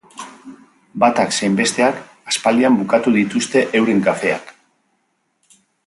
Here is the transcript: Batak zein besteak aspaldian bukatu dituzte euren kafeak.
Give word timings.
Batak 1.03 1.35
zein 1.35 1.59
besteak 1.59 1.99
aspaldian 2.33 2.79
bukatu 2.81 3.13
dituzte 3.19 3.63
euren 3.83 4.03
kafeak. 4.09 4.51